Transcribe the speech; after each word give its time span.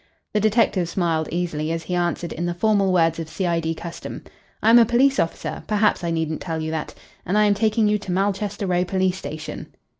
The 0.33 0.39
detective 0.39 0.89
smiled 0.89 1.29
easily 1.31 1.71
as 1.71 1.83
he 1.83 1.93
answered 1.93 2.33
in 2.33 2.47
the 2.47 2.55
formal 2.55 2.91
words 2.91 3.19
of 3.19 3.29
C.I.D. 3.29 3.75
custom: 3.75 4.23
"I 4.63 4.71
am 4.71 4.79
a 4.79 4.83
police 4.83 5.19
officer 5.19 5.61
perhaps 5.67 6.03
I 6.03 6.09
needn't 6.09 6.41
tell 6.41 6.59
you 6.59 6.71
that 6.71 6.95
and 7.23 7.37
I 7.37 7.43
am 7.45 7.53
taking 7.53 7.87
you 7.87 7.99
to 7.99 8.11
Malchester 8.11 8.65
Row 8.67 8.83
Police 8.83 9.19
Station." 9.19 9.67